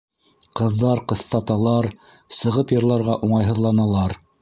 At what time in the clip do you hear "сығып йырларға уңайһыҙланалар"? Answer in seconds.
2.41-4.23